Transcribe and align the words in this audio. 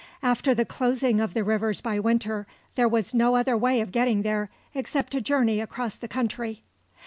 After 0.23 0.55
the 0.55 0.65
closing 0.65 1.19
of 1.19 1.35
the 1.35 1.43
rivers 1.43 1.79
by 1.79 1.99
winter 1.99 2.47
there 2.73 2.87
was 2.87 3.13
no 3.13 3.35
other 3.35 3.55
way 3.55 3.81
of 3.81 3.91
getting 3.91 4.23
there 4.23 4.49
except 4.73 5.11
to 5.11 5.21
journey 5.21 5.61
across 5.61 5.95
the 5.95 6.07
country. 6.07 6.63